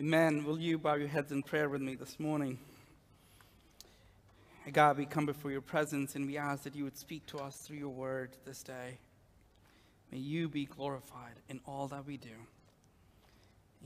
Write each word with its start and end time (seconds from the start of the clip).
Amen. 0.00 0.42
Will 0.42 0.58
you 0.58 0.76
bow 0.76 0.94
your 0.94 1.06
heads 1.06 1.30
in 1.30 1.44
prayer 1.44 1.68
with 1.68 1.80
me 1.80 1.94
this 1.94 2.18
morning? 2.18 2.58
God, 4.72 4.98
we 4.98 5.06
come 5.06 5.24
before 5.24 5.52
your 5.52 5.60
presence 5.60 6.16
and 6.16 6.26
we 6.26 6.36
ask 6.36 6.64
that 6.64 6.74
you 6.74 6.82
would 6.82 6.98
speak 6.98 7.24
to 7.26 7.38
us 7.38 7.58
through 7.58 7.76
your 7.76 7.90
word 7.90 8.30
this 8.44 8.64
day. 8.64 8.98
May 10.10 10.18
you 10.18 10.48
be 10.48 10.64
glorified 10.64 11.34
in 11.48 11.60
all 11.64 11.86
that 11.86 12.04
we 12.04 12.16
do. 12.16 12.34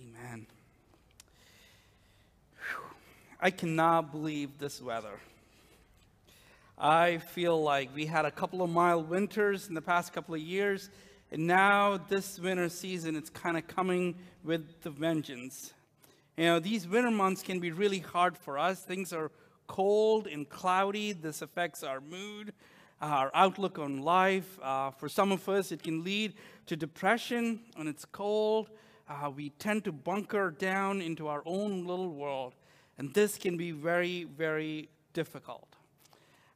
Amen. 0.01 0.47
I 3.39 3.51
cannot 3.51 4.11
believe 4.11 4.57
this 4.59 4.81
weather. 4.81 5.21
I 6.79 7.19
feel 7.19 7.63
like 7.63 7.95
we 7.95 8.07
had 8.07 8.25
a 8.25 8.31
couple 8.31 8.63
of 8.63 8.71
mild 8.71 9.11
winters 9.11 9.69
in 9.69 9.75
the 9.75 9.83
past 9.83 10.15
couple 10.15 10.35
of 10.35 10.41
years, 10.41 10.89
and 11.31 11.47
now 11.47 11.99
this 11.99 12.39
winter 12.39 12.71
season, 12.71 13.15
it's 13.15 13.29
kind 13.29 13.59
of 13.59 13.67
coming 13.67 14.15
with 14.43 14.81
the 14.81 14.91
vengeance. 14.91 15.75
You 16.39 16.45
know, 16.45 16.61
these 16.61 16.87
winter 16.87 17.11
months 17.11 17.43
can 17.43 17.59
be 17.59 17.73
really 17.73 17.99
hard 17.99 18.39
for 18.39 18.61
us. 18.61 18.79
Things 18.79 19.13
are 19.13 19.33
cold 19.67 20.29
and 20.29 20.49
cloudy. 20.49 21.11
This 21.13 21.43
affects 21.43 21.83
our 21.83 22.01
mood, 22.01 22.53
our 23.03 23.33
outlook 23.35 23.77
on 23.77 24.03
life. 24.03 24.57
Uh, 24.63 24.93
for 24.93 25.09
some 25.09 25.33
of 25.33 25.49
us, 25.49 25.73
it 25.73 25.83
can 25.83 26.05
lead 26.05 26.35
to 26.67 26.77
depression 26.77 27.59
when 27.75 27.89
it's 27.89 28.05
cold. 28.05 28.71
Uh, 29.09 29.33
we 29.35 29.51
tend 29.59 29.83
to 29.87 29.91
bunker 29.91 30.53
down 30.53 31.01
into 31.03 31.27
our 31.27 31.43
own 31.45 31.85
little 31.85 32.15
world, 32.15 32.55
and 32.99 33.13
this 33.15 33.37
can 33.37 33.57
be 33.57 33.73
very, 33.73 34.23
very 34.23 34.89
difficult. 35.15 35.75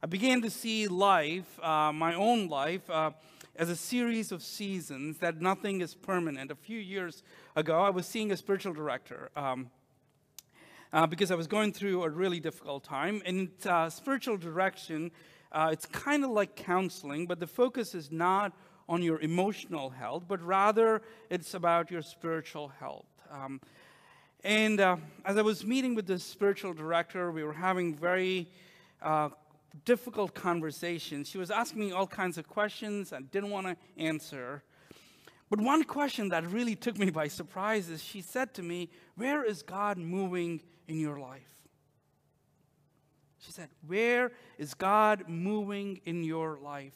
I 0.01 0.07
began 0.07 0.43
to 0.43 0.51
see 0.51 0.87
life, 0.87 1.59
uh, 1.61 1.91
my 1.93 2.15
own 2.15 2.47
life, 2.47 2.89
uh, 2.89 3.11
as 3.57 3.69
a 3.69 3.77
series 3.77 4.33
of 4.33 4.43
seasons, 4.43 5.19
that 5.19 5.41
nothing 5.41 5.81
is 5.81 5.95
permanent. 5.95 6.51
A 6.51 6.55
few 6.55 6.79
years 6.79 7.23
ago, 7.55 7.81
I 7.81 7.91
was 7.91 8.07
seeing 8.07 8.33
a 8.33 8.37
spiritual 8.37 8.73
director 8.73 9.31
um, 9.37 9.71
uh, 10.93 11.07
because 11.07 11.31
I 11.31 11.35
was 11.35 11.47
going 11.47 11.73
through 11.73 12.03
a 12.03 12.09
really 12.09 12.41
difficult 12.41 12.85
time. 12.85 13.23
And 13.27 13.51
uh, 13.67 13.91
spiritual 13.91 14.37
direction, 14.39 15.11
uh, 15.53 15.69
it's 15.73 15.87
kind 15.87 16.25
of 16.25 16.31
like 16.31 16.57
counseling, 16.57 17.27
but 17.27 17.41
the 17.41 17.47
focus 17.47 17.95
is 17.95 18.11
not 18.11 18.57
on 18.89 19.03
your 19.03 19.21
emotional 19.21 19.91
health, 19.91 20.25
but 20.27 20.43
rather 20.43 21.03
it's 21.31 21.55
about 21.55 21.91
your 21.91 22.03
spiritual 22.03 22.69
health. 22.69 23.07
Um, 23.31 23.61
and 24.45 24.81
uh, 24.81 24.97
as 25.25 25.37
I 25.37 25.43
was 25.43 25.65
meeting 25.65 25.95
with 25.95 26.07
the 26.07 26.19
spiritual 26.19 26.73
director, 26.75 27.31
we 27.31 27.45
were 27.45 27.53
having 27.53 27.95
very 27.95 28.49
uh, 29.01 29.29
difficult 29.85 30.35
conversations. 30.35 31.29
She 31.29 31.39
was 31.39 31.51
asking 31.51 31.81
me 31.81 31.93
all 31.93 32.07
kinds 32.07 32.39
of 32.39 32.49
questions 32.49 33.13
I 33.13 33.21
didn't 33.21 33.51
want 33.51 33.67
to 33.67 33.77
answer. 33.97 34.63
But 35.51 35.61
one 35.61 35.85
question 35.85 36.29
that 36.31 36.47
really 36.47 36.75
took 36.75 36.99
me 36.99 37.11
by 37.11 37.29
surprise 37.29 37.89
is 37.89 38.03
she 38.03 38.23
said 38.23 38.55
to 38.55 38.63
me, 38.63 38.89
Where 39.17 39.45
is 39.45 39.63
God 39.63 39.99
moving 39.99 40.63
in 40.89 40.99
your 40.99 41.19
life? 41.19 41.43
She 43.39 43.53
said, 43.53 43.69
Where 43.87 44.33
is 44.57 44.75
God 44.75 45.25
moving 45.29 46.01
in 46.05 46.25
your 46.25 46.59
life? 46.59 46.95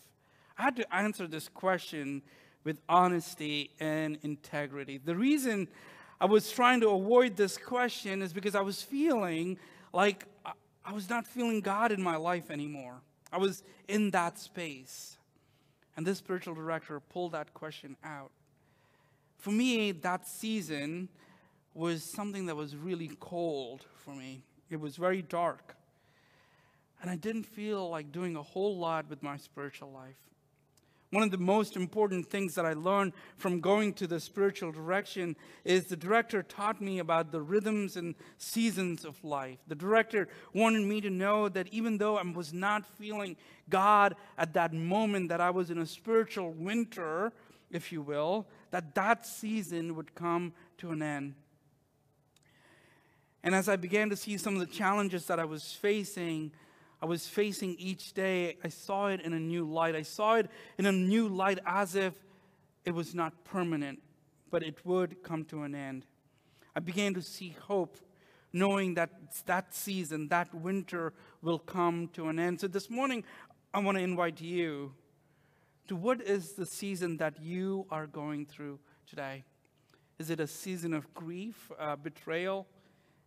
I 0.56 0.62
had 0.62 0.77
to 0.77 0.94
answer 0.94 1.27
this 1.27 1.48
question 1.48 2.22
with 2.64 2.80
honesty 2.88 3.70
and 3.78 4.18
integrity. 4.22 4.98
The 4.98 5.16
reason 5.16 5.68
I 6.20 6.24
was 6.24 6.50
trying 6.50 6.80
to 6.80 6.88
avoid 6.90 7.36
this 7.36 7.58
question 7.58 8.22
is 8.22 8.33
because 8.33 8.55
I 8.55 8.62
was 8.62 8.80
feeling 8.83 9.58
like 9.92 10.24
uh, 10.44 10.52
I 10.87 10.92
was 10.92 11.11
not 11.11 11.27
feeling 11.27 11.61
God 11.61 11.92
in 11.92 12.01
my 12.01 12.17
life 12.17 12.51
anymore. 12.51 13.03
I 13.33 13.39
was 13.39 13.62
in 13.89 14.11
that 14.12 14.39
space. 14.39 15.17
And 15.97 16.06
this 16.06 16.19
spiritual 16.19 16.55
director 16.55 17.01
pulled 17.01 17.33
that 17.33 17.53
question 17.53 17.97
out 18.05 18.31
for 19.47 19.51
me, 19.53 19.92
that 19.92 20.27
season 20.27 21.09
was 21.75 22.03
something 22.03 22.47
that 22.47 22.57
was 22.57 22.75
really 22.75 23.11
cold 23.20 23.84
for 23.95 24.14
me. 24.14 24.42
It 24.70 24.81
was 24.81 24.97
very 24.97 25.23
dark. 25.23 25.77
And 27.01 27.11
I 27.11 27.17
didn't 27.17 27.45
feel 27.45 27.89
like 27.89 28.11
doing 28.11 28.35
a 28.35 28.42
whole 28.42 28.77
lot 28.77 29.08
with 29.08 29.23
my 29.23 29.36
spiritual 29.36 29.92
life. 29.92 30.17
One 31.11 31.22
of 31.22 31.30
the 31.30 31.39
most 31.39 31.77
important 31.77 32.27
things 32.27 32.56
that 32.56 32.67
I 32.67 32.72
learned 32.72 33.12
from 33.36 33.61
going 33.61 33.92
to 33.94 34.08
the 34.08 34.18
spiritual 34.18 34.72
direction 34.72 35.36
is 35.64 35.84
the 35.84 35.96
director 35.96 36.42
taught 36.42 36.80
me 36.80 36.98
about 36.98 37.30
the 37.30 37.40
rhythms 37.40 37.96
and 37.96 38.17
seasons 38.39 39.05
of 39.05 39.22
life. 39.22 39.58
The 39.68 39.77
director 39.77 40.28
wanted 40.52 40.83
me 40.83 41.00
to 41.02 41.11
know 41.11 41.48
that 41.48 41.68
even 41.68 41.98
though 41.98 42.16
I 42.16 42.22
was 42.22 42.52
not 42.52 42.84
feeling 42.98 43.36
God 43.68 44.16
at 44.36 44.55
that 44.55 44.72
moment, 44.72 45.28
that 45.28 45.40
I 45.40 45.50
was 45.50 45.70
in 45.70 45.78
a 45.78 45.86
spiritual 45.86 46.52
winter, 46.52 47.33
if 47.70 47.92
you 47.92 48.02
will, 48.02 48.48
that 48.72 48.95
that 48.96 49.27
season 49.27 49.95
would 49.95 50.14
come 50.16 50.55
to 50.78 50.90
an 50.90 51.02
end. 51.02 51.34
And 53.45 53.55
as 53.55 53.68
I 53.68 53.77
began 53.77 54.11
to 54.11 54.16
see 54.16 54.36
some 54.39 54.55
of 54.55 54.61
the 54.61 54.66
challenges 54.66 55.27
that 55.27 55.39
I 55.39 55.45
was 55.45 55.72
facing, 55.72 56.50
I 57.01 57.07
was 57.07 57.27
facing 57.27 57.77
each 57.79 58.14
day, 58.14 58.57
I 58.64 58.68
saw 58.68 59.08
it 59.08 59.20
in 59.20 59.33
a 59.33 59.40
new 59.40 59.64
light. 59.64 59.95
I 59.95 60.02
saw 60.02 60.36
it 60.36 60.48
in 60.79 60.86
a 60.86 60.92
new 60.92 61.29
light 61.29 61.58
as 61.67 61.95
if 61.95 62.14
it 62.84 62.92
was 62.92 63.14
not 63.14 63.45
permanent, 63.45 64.01
but 64.51 64.62
it 64.62 64.84
would 64.84 65.23
come 65.23 65.45
to 65.46 65.62
an 65.62 65.74
end. 65.74 66.07
I 66.74 66.80
began 66.80 67.14
to 67.14 67.23
see 67.23 67.55
hope, 67.67 67.98
knowing 68.52 68.95
that 68.95 69.11
that 69.46 69.74
season, 69.74 70.29
that 70.29 70.55
winter 70.55 71.12
will 71.42 71.58
come 71.58 72.08
to 72.14 72.29
an 72.29 72.39
end. 72.39 72.61
So 72.61 72.68
this 72.68 72.89
morning, 72.89 73.24
I 73.74 73.80
want 73.80 73.98
to 73.98 74.05
invite 74.05 74.40
you 74.40 74.92
to 75.89 75.96
what 75.96 76.20
is 76.20 76.52
the 76.52 76.67
season 76.67 77.18
that 77.18 77.40
you 77.40 77.86
are 77.90 78.07
going 78.07 78.46
through 78.46 78.78
today? 79.07 79.45
Is 80.18 80.30
it 80.30 80.40
a 80.40 80.46
season 80.46 80.92
of 80.95 81.13
grief, 81.14 81.70
uh, 81.78 81.96
betrayal, 81.96 82.67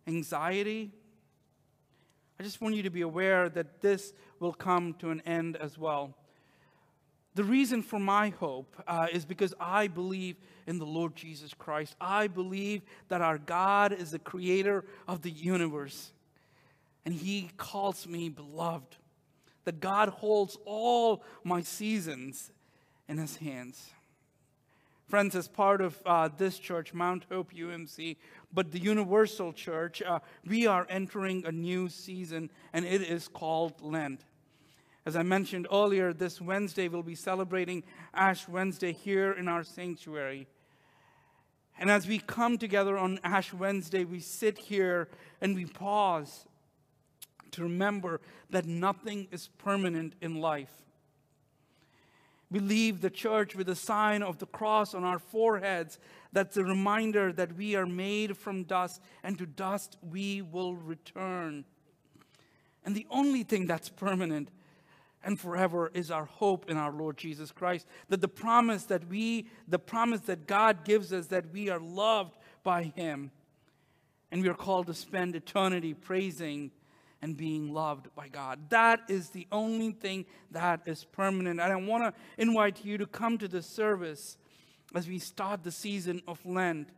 anxiety? 0.06 0.92
I 2.40 2.42
just 2.42 2.62
want 2.62 2.74
you 2.74 2.82
to 2.84 2.90
be 2.90 3.02
aware 3.02 3.50
that 3.50 3.82
this 3.82 4.14
will 4.38 4.54
come 4.54 4.94
to 4.94 5.10
an 5.10 5.20
end 5.26 5.58
as 5.58 5.76
well. 5.76 6.14
The 7.34 7.44
reason 7.44 7.82
for 7.82 8.00
my 8.00 8.30
hope 8.30 8.82
uh, 8.88 9.08
is 9.12 9.26
because 9.26 9.52
I 9.60 9.88
believe 9.88 10.36
in 10.66 10.78
the 10.78 10.86
Lord 10.86 11.14
Jesus 11.14 11.52
Christ. 11.52 11.94
I 12.00 12.28
believe 12.28 12.80
that 13.08 13.20
our 13.20 13.36
God 13.36 13.92
is 13.92 14.12
the 14.12 14.18
creator 14.18 14.86
of 15.06 15.20
the 15.20 15.30
universe, 15.30 16.12
and 17.04 17.12
He 17.12 17.50
calls 17.58 18.06
me 18.06 18.30
beloved 18.30 18.96
that 19.66 19.80
God 19.80 20.08
holds 20.08 20.56
all 20.64 21.22
my 21.44 21.60
seasons 21.60 22.52
in 23.06 23.18
his 23.18 23.36
hands. 23.36 23.90
Friends, 25.10 25.34
as 25.34 25.48
part 25.48 25.80
of 25.80 26.00
uh, 26.06 26.28
this 26.38 26.56
church, 26.56 26.94
Mount 26.94 27.26
Hope 27.32 27.52
UMC, 27.52 28.16
but 28.54 28.70
the 28.70 28.78
Universal 28.78 29.54
Church, 29.54 30.00
uh, 30.02 30.20
we 30.46 30.68
are 30.68 30.86
entering 30.88 31.44
a 31.44 31.50
new 31.50 31.88
season, 31.88 32.48
and 32.72 32.84
it 32.84 33.02
is 33.02 33.26
called 33.26 33.72
Lent. 33.80 34.20
As 35.04 35.16
I 35.16 35.24
mentioned 35.24 35.66
earlier, 35.72 36.12
this 36.12 36.40
Wednesday 36.40 36.86
we'll 36.86 37.02
be 37.02 37.16
celebrating 37.16 37.82
Ash 38.14 38.46
Wednesday 38.46 38.92
here 38.92 39.32
in 39.32 39.48
our 39.48 39.64
sanctuary. 39.64 40.46
And 41.76 41.90
as 41.90 42.06
we 42.06 42.20
come 42.20 42.56
together 42.56 42.96
on 42.96 43.18
Ash 43.24 43.52
Wednesday, 43.52 44.04
we 44.04 44.20
sit 44.20 44.58
here 44.58 45.08
and 45.40 45.56
we 45.56 45.64
pause 45.64 46.46
to 47.50 47.64
remember 47.64 48.20
that 48.50 48.64
nothing 48.64 49.26
is 49.32 49.48
permanent 49.58 50.14
in 50.20 50.36
life. 50.36 50.84
We 52.50 52.58
leave 52.58 53.00
the 53.00 53.10
church 53.10 53.54
with 53.54 53.68
a 53.68 53.76
sign 53.76 54.22
of 54.22 54.38
the 54.38 54.46
cross 54.46 54.94
on 54.94 55.04
our 55.04 55.20
foreheads. 55.20 55.98
That's 56.32 56.56
a 56.56 56.64
reminder 56.64 57.32
that 57.32 57.56
we 57.56 57.76
are 57.76 57.86
made 57.86 58.36
from 58.36 58.64
dust, 58.64 59.00
and 59.22 59.38
to 59.38 59.46
dust 59.46 59.96
we 60.02 60.42
will 60.42 60.74
return. 60.74 61.64
And 62.84 62.94
the 62.94 63.06
only 63.10 63.44
thing 63.44 63.66
that's 63.66 63.88
permanent 63.88 64.50
and 65.22 65.38
forever 65.38 65.90
is 65.92 66.10
our 66.10 66.24
hope 66.24 66.68
in 66.68 66.76
our 66.76 66.92
Lord 66.92 67.16
Jesus 67.16 67.52
Christ. 67.52 67.86
That 68.08 68.20
the 68.20 68.28
promise 68.28 68.84
that 68.84 69.06
we, 69.08 69.48
the 69.68 69.78
promise 69.78 70.22
that 70.22 70.46
God 70.46 70.84
gives 70.84 71.12
us 71.12 71.26
that 71.26 71.52
we 71.52 71.68
are 71.68 71.80
loved 71.80 72.36
by 72.64 72.84
Him. 72.84 73.30
And 74.32 74.42
we 74.42 74.48
are 74.48 74.54
called 74.54 74.86
to 74.86 74.94
spend 74.94 75.36
eternity 75.36 75.92
praising 75.92 76.70
and 77.22 77.36
being 77.36 77.72
loved 77.72 78.08
by 78.14 78.28
God. 78.28 78.70
That 78.70 79.00
is 79.08 79.30
the 79.30 79.46
only 79.52 79.92
thing 79.92 80.24
that 80.50 80.80
is 80.86 81.04
permanent. 81.04 81.60
And 81.60 81.72
I 81.72 81.76
want 81.76 82.04
to 82.04 82.20
invite 82.42 82.84
you 82.84 82.98
to 82.98 83.06
come 83.06 83.38
to 83.38 83.48
this 83.48 83.66
service 83.66 84.36
as 84.94 85.08
we 85.08 85.18
start 85.18 85.62
the 85.62 85.70
season 85.70 86.22
of 86.26 86.44
Lent. 86.44 86.90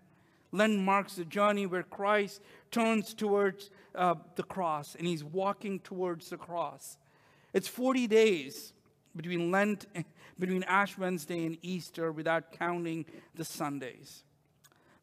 Lent 0.53 0.79
marks 0.79 1.17
the 1.17 1.25
journey 1.25 1.67
where 1.67 1.83
Christ 1.83 2.41
turns 2.71 3.15
towards 3.15 3.71
uh, 3.95 4.15
the 4.37 4.43
cross 4.43 4.95
and 4.95 5.07
he's 5.07 5.25
walking 5.25 5.81
towards 5.81 6.31
the 6.31 6.37
cross. 6.37 6.99
It's 7.53 7.69
40 7.69 8.07
days 8.07 8.73
between 9.17 9.51
Lent, 9.51 9.87
between 10.39 10.63
Ash 10.65 10.97
Wednesday 10.97 11.47
and 11.47 11.59
Easter 11.63 12.13
without 12.13 12.53
counting 12.53 13.07
the 13.35 13.45
Sundays. 13.45 14.25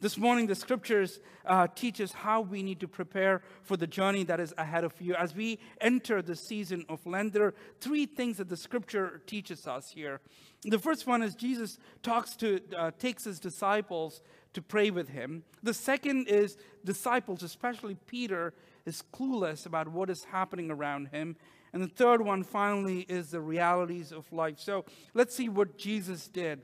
This 0.01 0.17
morning, 0.17 0.47
the 0.47 0.55
scriptures 0.55 1.19
uh, 1.45 1.67
teach 1.75 1.99
us 1.99 2.13
how 2.13 2.39
we 2.39 2.63
need 2.63 2.79
to 2.79 2.87
prepare 2.87 3.41
for 3.63 3.75
the 3.75 3.85
journey 3.85 4.23
that 4.23 4.39
is 4.39 4.53
ahead 4.57 4.85
of 4.85 4.93
you. 5.01 5.13
As 5.13 5.35
we 5.35 5.59
enter 5.81 6.21
the 6.21 6.37
season 6.37 6.85
of 6.87 7.05
Lent, 7.05 7.33
there 7.33 7.43
are 7.43 7.53
three 7.81 8.05
things 8.05 8.37
that 8.37 8.47
the 8.47 8.55
scripture 8.55 9.21
teaches 9.27 9.67
us 9.67 9.91
here. 9.91 10.21
The 10.63 10.79
first 10.79 11.05
one 11.05 11.21
is 11.21 11.35
Jesus 11.35 11.77
talks 12.01 12.37
to, 12.37 12.61
uh, 12.77 12.91
takes 12.97 13.25
his 13.25 13.41
disciples 13.41 14.21
to 14.53 14.61
pray 14.61 14.89
with 14.89 15.09
him. 15.09 15.43
The 15.63 15.73
second 15.73 16.29
is 16.29 16.55
disciples, 16.85 17.43
especially 17.43 17.97
Peter, 18.07 18.53
is 18.85 19.03
clueless 19.13 19.65
about 19.65 19.89
what 19.89 20.09
is 20.09 20.23
happening 20.23 20.71
around 20.71 21.09
him. 21.09 21.35
And 21.73 21.83
the 21.83 21.89
third 21.89 22.21
one, 22.21 22.43
finally, 22.43 23.01
is 23.09 23.31
the 23.31 23.41
realities 23.41 24.13
of 24.13 24.31
life. 24.31 24.59
So 24.59 24.85
let's 25.13 25.35
see 25.35 25.49
what 25.49 25.77
Jesus 25.77 26.29
did. 26.29 26.61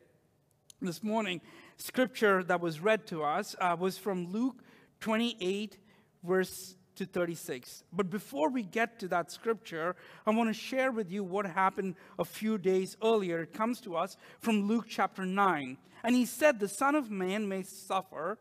This 0.81 1.03
morning, 1.03 1.41
scripture 1.77 2.43
that 2.43 2.61
was 2.61 2.79
read 2.79 3.07
to 3.07 3.23
us 3.23 3.55
uh, 3.59 3.75
was 3.79 3.97
from 3.97 4.31
Luke 4.31 4.63
28, 5.01 5.77
verse 6.23 6.75
to 6.95 7.05
36. 7.05 7.83
But 7.91 8.09
before 8.09 8.49
we 8.49 8.63
get 8.63 8.99
to 8.99 9.07
that 9.09 9.31
scripture, 9.31 9.95
I 10.25 10.31
want 10.31 10.49
to 10.49 10.53
share 10.53 10.91
with 10.91 11.11
you 11.11 11.23
what 11.23 11.45
happened 11.45 11.95
a 12.17 12.25
few 12.25 12.57
days 12.57 12.95
earlier. 13.03 13.41
It 13.41 13.53
comes 13.53 13.81
to 13.81 13.95
us 13.95 14.17
from 14.39 14.67
Luke 14.67 14.85
chapter 14.87 15.25
9. 15.25 15.77
And 16.03 16.15
he 16.15 16.25
said, 16.25 16.59
The 16.59 16.67
Son 16.67 16.95
of 16.95 17.11
Man 17.11 17.47
may 17.47 17.63
suffer 17.63 18.37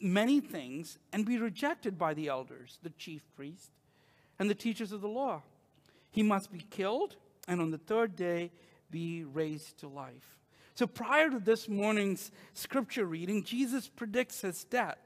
many 0.00 0.40
things 0.40 0.98
and 1.12 1.26
be 1.26 1.38
rejected 1.38 1.98
by 1.98 2.14
the 2.14 2.28
elders, 2.28 2.78
the 2.82 2.90
chief 2.90 3.22
priests, 3.36 3.70
and 4.38 4.48
the 4.48 4.54
teachers 4.54 4.92
of 4.92 5.00
the 5.00 5.08
law. 5.08 5.42
He 6.10 6.22
must 6.22 6.52
be 6.52 6.64
killed, 6.70 7.16
and 7.48 7.60
on 7.60 7.70
the 7.70 7.78
third 7.78 8.16
day 8.16 8.52
be 8.90 9.24
raised 9.24 9.78
to 9.78 9.88
life. 9.88 10.36
So 10.74 10.86
prior 10.86 11.30
to 11.30 11.38
this 11.38 11.68
morning's 11.68 12.30
scripture 12.54 13.04
reading, 13.04 13.44
Jesus 13.44 13.88
predicts 13.88 14.40
his 14.40 14.64
death. 14.64 14.98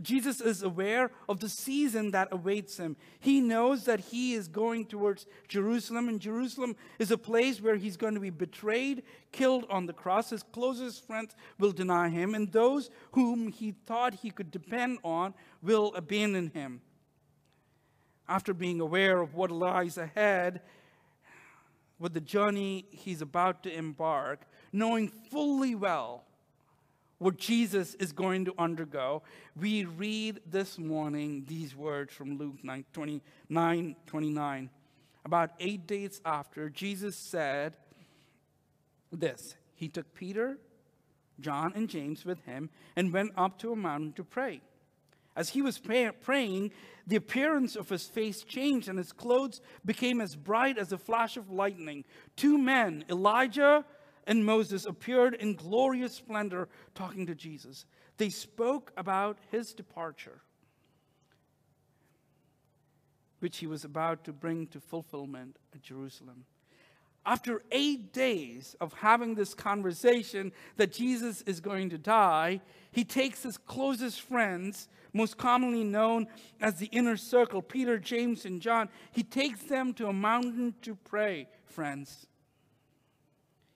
Jesus 0.00 0.40
is 0.40 0.62
aware 0.62 1.10
of 1.28 1.40
the 1.40 1.50
season 1.50 2.12
that 2.12 2.28
awaits 2.32 2.78
him. 2.78 2.96
He 3.20 3.42
knows 3.42 3.84
that 3.84 4.00
he 4.00 4.32
is 4.32 4.48
going 4.48 4.86
towards 4.86 5.26
Jerusalem, 5.48 6.08
and 6.08 6.18
Jerusalem 6.18 6.76
is 6.98 7.10
a 7.10 7.18
place 7.18 7.60
where 7.60 7.76
he's 7.76 7.98
going 7.98 8.14
to 8.14 8.20
be 8.20 8.30
betrayed, 8.30 9.02
killed 9.32 9.66
on 9.68 9.84
the 9.84 9.92
cross. 9.92 10.30
His 10.30 10.42
closest 10.42 11.06
friends 11.06 11.36
will 11.58 11.72
deny 11.72 12.08
him, 12.08 12.34
and 12.34 12.50
those 12.50 12.88
whom 13.12 13.48
he 13.48 13.72
thought 13.84 14.14
he 14.14 14.30
could 14.30 14.50
depend 14.50 14.98
on 15.04 15.34
will 15.62 15.92
abandon 15.94 16.50
him. 16.54 16.80
After 18.26 18.54
being 18.54 18.80
aware 18.80 19.20
of 19.20 19.34
what 19.34 19.50
lies 19.50 19.98
ahead, 19.98 20.62
with 21.98 22.14
the 22.14 22.20
journey 22.20 22.86
he's 22.90 23.20
about 23.20 23.62
to 23.64 23.72
embark, 23.72 24.46
knowing 24.72 25.08
fully 25.08 25.74
well 25.74 26.24
what 27.18 27.36
Jesus 27.36 27.94
is 27.94 28.10
going 28.10 28.46
to 28.46 28.54
undergo, 28.58 29.22
we 29.56 29.84
read 29.84 30.40
this 30.50 30.76
morning 30.76 31.44
these 31.46 31.76
words 31.76 32.12
from 32.12 32.36
Luke 32.36 32.64
9 32.64 32.84
29. 32.92 33.96
29. 34.06 34.70
About 35.24 35.50
eight 35.60 35.86
days 35.86 36.20
after, 36.24 36.68
Jesus 36.68 37.14
said 37.14 37.76
this 39.12 39.54
He 39.74 39.88
took 39.88 40.12
Peter, 40.14 40.58
John, 41.38 41.72
and 41.76 41.88
James 41.88 42.24
with 42.24 42.44
him 42.44 42.70
and 42.96 43.12
went 43.12 43.32
up 43.36 43.58
to 43.60 43.72
a 43.72 43.76
mountain 43.76 44.12
to 44.14 44.24
pray. 44.24 44.60
As 45.36 45.50
he 45.50 45.62
was 45.62 45.78
pray- 45.78 46.10
praying, 46.10 46.72
the 47.06 47.16
appearance 47.16 47.76
of 47.76 47.88
his 47.88 48.04
face 48.04 48.42
changed 48.42 48.88
and 48.88 48.98
his 48.98 49.12
clothes 49.12 49.60
became 49.84 50.20
as 50.20 50.36
bright 50.36 50.76
as 50.76 50.92
a 50.92 50.98
flash 50.98 51.36
of 51.36 51.50
lightning. 51.50 52.04
Two 52.36 52.58
men, 52.58 53.04
Elijah 53.08 53.84
and 54.26 54.44
Moses 54.44 54.86
appeared 54.86 55.34
in 55.34 55.54
glorious 55.54 56.14
splendor 56.14 56.68
talking 56.94 57.26
to 57.26 57.34
Jesus. 57.34 57.84
They 58.18 58.28
spoke 58.28 58.92
about 58.96 59.38
his 59.50 59.72
departure, 59.72 60.42
which 63.40 63.58
he 63.58 63.66
was 63.66 63.84
about 63.84 64.24
to 64.24 64.32
bring 64.32 64.66
to 64.68 64.80
fulfillment 64.80 65.58
at 65.74 65.82
Jerusalem. 65.82 66.44
After 67.24 67.62
eight 67.70 68.12
days 68.12 68.74
of 68.80 68.92
having 68.94 69.34
this 69.34 69.54
conversation 69.54 70.52
that 70.76 70.92
Jesus 70.92 71.42
is 71.42 71.60
going 71.60 71.90
to 71.90 71.98
die, 71.98 72.60
he 72.90 73.04
takes 73.04 73.44
his 73.44 73.56
closest 73.56 74.20
friends, 74.20 74.88
most 75.12 75.36
commonly 75.36 75.84
known 75.84 76.26
as 76.60 76.76
the 76.76 76.86
inner 76.86 77.16
circle, 77.16 77.62
Peter, 77.62 77.96
James, 77.96 78.44
and 78.44 78.60
John, 78.60 78.88
he 79.12 79.22
takes 79.22 79.62
them 79.62 79.94
to 79.94 80.08
a 80.08 80.12
mountain 80.12 80.74
to 80.82 80.96
pray, 80.96 81.46
friends. 81.64 82.26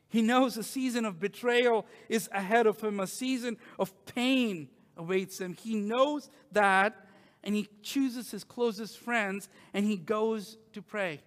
He 0.08 0.22
knows 0.22 0.56
a 0.56 0.62
season 0.62 1.04
of 1.04 1.18
betrayal 1.18 1.86
is 2.08 2.28
ahead 2.32 2.66
of 2.66 2.80
him, 2.80 3.00
a 3.00 3.06
season 3.06 3.56
of 3.78 3.92
pain 4.06 4.68
awaits 4.96 5.40
him. 5.40 5.54
He 5.54 5.74
knows 5.74 6.30
that, 6.52 7.06
and 7.46 7.54
he 7.54 7.68
chooses 7.82 8.30
his 8.30 8.44
closest 8.44 8.98
friends 8.98 9.48
and 9.72 9.86
he 9.86 9.96
goes 9.96 10.58
to 10.72 10.82
pray. 10.82 11.20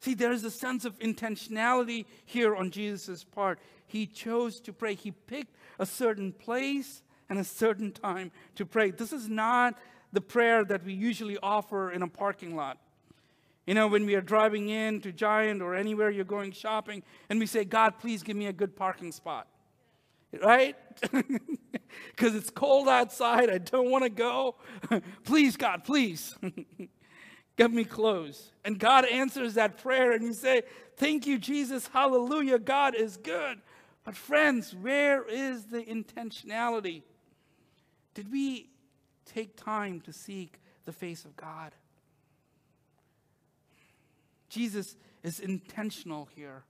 See, 0.00 0.14
there 0.14 0.32
is 0.32 0.44
a 0.44 0.50
sense 0.50 0.84
of 0.84 0.98
intentionality 0.98 2.06
here 2.24 2.56
on 2.56 2.70
Jesus' 2.70 3.24
part. 3.24 3.58
He 3.86 4.06
chose 4.06 4.60
to 4.60 4.72
pray, 4.72 4.94
he 4.94 5.12
picked 5.12 5.54
a 5.78 5.86
certain 5.86 6.32
place 6.32 7.02
and 7.28 7.38
a 7.38 7.44
certain 7.44 7.92
time 7.92 8.32
to 8.54 8.66
pray. 8.66 8.90
This 8.90 9.12
is 9.12 9.28
not 9.28 9.78
the 10.12 10.20
prayer 10.20 10.64
that 10.64 10.84
we 10.84 10.94
usually 10.94 11.38
offer 11.42 11.90
in 11.90 12.02
a 12.02 12.08
parking 12.08 12.56
lot. 12.56 12.78
You 13.66 13.74
know, 13.74 13.88
when 13.88 14.04
we 14.04 14.14
are 14.14 14.20
driving 14.20 14.68
in 14.68 15.00
to 15.00 15.12
Giant 15.12 15.62
or 15.62 15.74
anywhere 15.74 16.10
you're 16.10 16.24
going 16.24 16.52
shopping, 16.52 17.02
and 17.30 17.38
we 17.38 17.46
say, 17.46 17.64
God, 17.64 17.98
please 17.98 18.22
give 18.22 18.36
me 18.36 18.46
a 18.46 18.52
good 18.52 18.76
parking 18.76 19.12
spot. 19.12 19.48
Right? 20.42 20.76
Because 22.10 22.34
it's 22.34 22.50
cold 22.50 22.88
outside. 22.88 23.50
I 23.50 23.58
don't 23.58 23.90
want 23.90 24.04
to 24.04 24.10
go. 24.10 24.56
please, 25.24 25.56
God, 25.56 25.84
please. 25.84 26.34
Get 27.56 27.72
me 27.72 27.84
clothes. 27.84 28.50
And 28.64 28.78
God 28.78 29.04
answers 29.04 29.54
that 29.54 29.78
prayer, 29.78 30.12
and 30.12 30.24
you 30.24 30.32
say, 30.32 30.62
Thank 30.96 31.26
you, 31.26 31.38
Jesus. 31.38 31.88
Hallelujah. 31.88 32.58
God 32.58 32.94
is 32.94 33.16
good. 33.16 33.58
But, 34.04 34.16
friends, 34.16 34.74
where 34.74 35.24
is 35.28 35.64
the 35.64 35.82
intentionality? 35.82 37.02
Did 38.14 38.30
we 38.30 38.70
take 39.24 39.56
time 39.56 40.00
to 40.02 40.12
seek 40.12 40.60
the 40.84 40.92
face 40.92 41.24
of 41.24 41.36
God? 41.36 41.72
Jesus 44.54 44.96
is 45.24 45.40
intentional 45.40 46.28
here. 46.36 46.62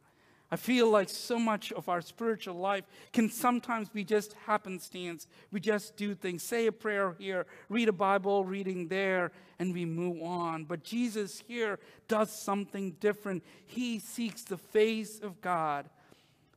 I 0.51 0.57
feel 0.57 0.89
like 0.89 1.09
so 1.11 1.39
much 1.39 1.71
of 1.73 1.89
our 1.89 2.01
spiritual 2.01 2.55
life 2.55 2.85
can 3.13 3.29
sometimes 3.29 3.89
be 3.89 4.05
just 4.05 4.35
happenstance. 4.47 5.27
We 5.53 5.61
just 5.61 5.97
do 5.97 6.15
things, 6.15 6.43
say 6.43 6.67
a 6.67 6.73
prayer 6.73 7.15
here, 7.19 7.47
read 7.69 7.89
a 7.89 7.93
Bible 7.93 8.45
reading 8.45 8.89
there, 8.89 9.33
and 9.59 9.75
we 9.75 9.85
move 9.85 10.23
on. 10.23 10.65
But 10.65 10.83
Jesus 10.83 11.43
here 11.47 11.79
does 12.09 12.31
something 12.31 12.93
different. 13.01 13.43
He 13.67 13.99
seeks 13.99 14.45
the 14.45 14.57
face 14.57 15.21
of 15.21 15.41
God. 15.43 15.91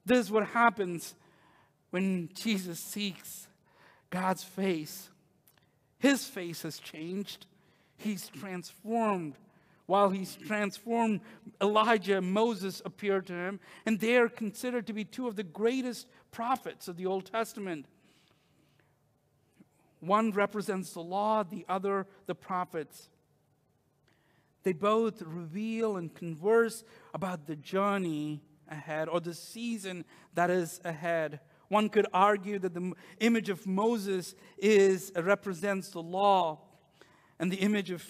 This 0.05 0.19
is 0.19 0.31
what 0.31 0.47
happens 0.47 1.15
when 1.89 2.29
Jesus 2.35 2.79
seeks 2.79 3.47
God's 4.11 4.43
face. 4.43 5.09
His 5.99 6.25
face 6.25 6.61
has 6.61 6.79
changed, 6.79 7.47
He's 7.97 8.29
transformed 8.29 9.33
while 9.87 10.09
he's 10.09 10.35
transformed, 10.35 11.21
Elijah 11.61 12.17
and 12.17 12.31
Moses 12.31 12.81
appear 12.85 13.21
to 13.21 13.33
him, 13.33 13.59
and 13.85 13.99
they 13.99 14.17
are 14.17 14.29
considered 14.29 14.85
to 14.87 14.93
be 14.93 15.03
two 15.03 15.27
of 15.27 15.35
the 15.35 15.43
greatest 15.43 16.07
prophets 16.29 16.87
of 16.87 16.97
the 16.97 17.05
Old 17.05 17.25
Testament. 17.25 17.87
One 20.01 20.31
represents 20.31 20.91
the 20.91 21.01
law, 21.01 21.43
the 21.43 21.65
other 21.67 22.05
the 22.27 22.35
prophets. 22.35 23.09
They 24.63 24.73
both 24.73 25.21
reveal 25.21 25.95
and 25.95 26.13
converse 26.13 26.83
about 27.13 27.47
the 27.47 27.55
journey 27.55 28.41
ahead 28.69 29.07
or 29.07 29.21
the 29.21 29.33
season 29.33 30.03
that 30.33 30.49
is 30.49 30.81
ahead. 30.83 31.39
One 31.69 31.87
could 31.87 32.07
argue 32.13 32.59
that 32.59 32.73
the 32.73 32.93
image 33.21 33.47
of 33.47 33.65
Moses 33.65 34.35
is 34.57 35.13
represents 35.15 35.89
the 35.89 36.01
law, 36.01 36.59
and 37.39 37.49
the 37.49 37.57
image 37.57 37.91
of 37.91 38.05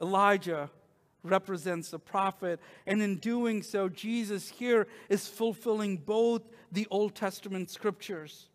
Elijah 0.00 0.70
represents 1.22 1.90
the 1.90 1.98
prophet. 1.98 2.60
And 2.86 3.02
in 3.02 3.16
doing 3.16 3.62
so, 3.62 3.88
Jesus 3.88 4.48
here 4.48 4.86
is 5.08 5.28
fulfilling 5.28 5.98
both 5.98 6.42
the 6.72 6.86
Old 6.90 7.14
Testament 7.14 7.70
scriptures. 7.70 8.48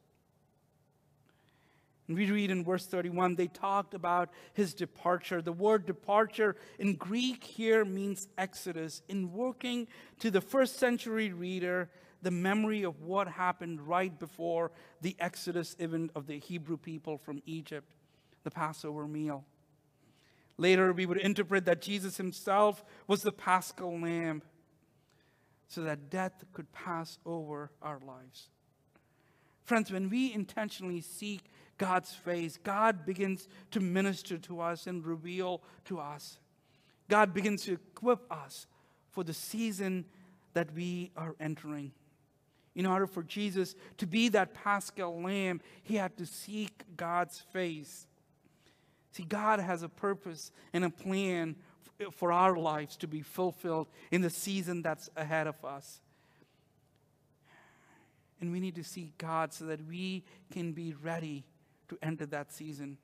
And 2.07 2.15
we 2.15 2.29
read 2.29 2.51
in 2.51 2.63
verse 2.63 2.85
31, 2.85 3.35
they 3.35 3.47
talked 3.47 3.95
about 3.95 4.29
his 4.53 4.73
departure. 4.73 5.41
The 5.41 5.51
word 5.51 5.87
departure 5.87 6.55
in 6.77 6.95
Greek 6.95 7.43
here 7.43 7.83
means 7.83 8.27
exodus. 8.37 9.01
In 9.09 9.33
working 9.33 9.87
to 10.19 10.29
the 10.29 10.41
first 10.41 10.77
century 10.77 11.33
reader 11.33 11.89
the 12.21 12.31
memory 12.31 12.83
of 12.83 13.01
what 13.01 13.27
happened 13.27 13.81
right 13.81 14.17
before 14.19 14.71
the 15.01 15.15
exodus 15.19 15.75
event 15.79 16.11
of 16.15 16.27
the 16.27 16.39
Hebrew 16.39 16.77
people 16.77 17.17
from 17.17 17.41
Egypt, 17.45 17.87
the 18.43 18.51
Passover 18.51 19.07
meal. 19.07 19.43
Later, 20.57 20.93
we 20.93 21.05
would 21.05 21.17
interpret 21.17 21.65
that 21.65 21.81
Jesus 21.81 22.17
himself 22.17 22.83
was 23.07 23.23
the 23.23 23.31
paschal 23.31 23.99
lamb 23.99 24.41
so 25.67 25.81
that 25.81 26.09
death 26.09 26.43
could 26.53 26.71
pass 26.71 27.17
over 27.25 27.71
our 27.81 27.99
lives. 27.99 28.49
Friends, 29.63 29.91
when 29.91 30.09
we 30.09 30.31
intentionally 30.31 31.01
seek 31.01 31.41
God's 31.77 32.13
face, 32.13 32.57
God 32.63 33.05
begins 33.05 33.47
to 33.71 33.79
minister 33.79 34.37
to 34.37 34.61
us 34.61 34.87
and 34.87 35.05
reveal 35.05 35.61
to 35.85 35.99
us. 35.99 36.37
God 37.09 37.33
begins 37.33 37.63
to 37.63 37.73
equip 37.73 38.31
us 38.31 38.67
for 39.11 39.23
the 39.23 39.33
season 39.33 40.05
that 40.53 40.73
we 40.73 41.11
are 41.17 41.35
entering. 41.39 41.91
In 42.75 42.85
order 42.85 43.07
for 43.07 43.23
Jesus 43.23 43.75
to 43.97 44.05
be 44.05 44.29
that 44.29 44.53
paschal 44.53 45.21
lamb, 45.21 45.61
he 45.83 45.95
had 45.95 46.17
to 46.17 46.25
seek 46.25 46.83
God's 46.95 47.39
face. 47.39 48.07
See, 49.15 49.23
God 49.23 49.61
has 49.61 49.81
a 49.81 49.87
purpose 49.87 50.51
and 50.73 50.83
a 50.83 50.89
plan 50.89 51.55
for 52.11 52.33
our 52.33 52.57
lives 52.57 52.97
to 52.97 53.07
be 53.07 53.21
fulfilled 53.21 53.87
in 54.11 54.19
the 54.19 54.29
season 54.29 54.81
that's 54.81 55.09
ahead 55.15 55.47
of 55.47 55.63
us. 55.63 56.01
And 58.41 58.51
we 58.51 58.59
need 58.59 58.75
to 58.75 58.83
seek 58.83 59.17
God 59.17 59.53
so 59.53 59.67
that 59.67 59.87
we 59.87 60.25
can 60.51 60.73
be 60.73 60.95
ready 61.01 61.45
to 61.87 61.97
enter 62.01 62.25
that 62.25 62.51
season. 62.51 62.97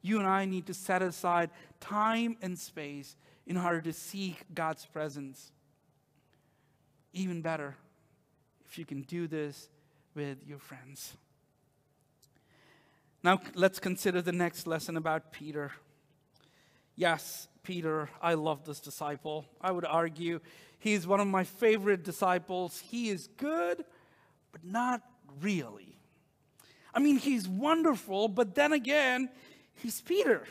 You 0.00 0.18
and 0.18 0.26
I 0.26 0.44
need 0.44 0.66
to 0.66 0.74
set 0.74 1.02
aside 1.02 1.50
time 1.78 2.36
and 2.42 2.58
space 2.58 3.14
in 3.46 3.56
order 3.56 3.80
to 3.82 3.92
seek 3.92 4.44
God's 4.52 4.84
presence. 4.86 5.52
Even 7.12 7.42
better, 7.42 7.76
if 8.66 8.76
you 8.76 8.84
can 8.84 9.02
do 9.02 9.28
this 9.28 9.68
with 10.16 10.38
your 10.44 10.58
friends. 10.58 11.16
Now, 13.24 13.40
let's 13.54 13.78
consider 13.78 14.20
the 14.20 14.32
next 14.32 14.66
lesson 14.66 14.96
about 14.96 15.30
Peter. 15.30 15.70
Yes, 16.96 17.46
Peter, 17.62 18.10
I 18.20 18.34
love 18.34 18.64
this 18.64 18.80
disciple. 18.80 19.44
I 19.60 19.70
would 19.70 19.84
argue 19.84 20.40
he's 20.80 21.06
one 21.06 21.20
of 21.20 21.28
my 21.28 21.44
favorite 21.44 22.02
disciples. 22.02 22.80
He 22.80 23.10
is 23.10 23.28
good, 23.36 23.84
but 24.50 24.64
not 24.64 25.02
really. 25.40 25.96
I 26.92 26.98
mean, 26.98 27.16
he's 27.16 27.48
wonderful, 27.48 28.26
but 28.26 28.56
then 28.56 28.72
again, 28.72 29.30
he's 29.76 30.00
Peter. 30.00 30.42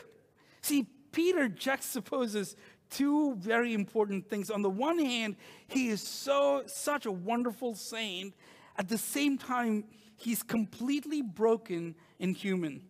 See, 0.62 0.86
Peter 1.12 1.50
juxtaposes 1.50 2.56
two 2.88 3.34
very 3.36 3.74
important 3.74 4.30
things. 4.30 4.50
On 4.50 4.62
the 4.62 4.70
one 4.70 4.98
hand, 4.98 5.36
he 5.68 5.88
is 5.88 6.00
so 6.00 6.62
such 6.66 7.04
a 7.04 7.12
wonderful 7.12 7.74
saint. 7.74 8.34
At 8.76 8.88
the 8.88 8.98
same 8.98 9.38
time, 9.38 9.84
he's 10.16 10.42
completely 10.42 11.22
broken 11.22 11.94
and 12.20 12.36
human. 12.36 12.82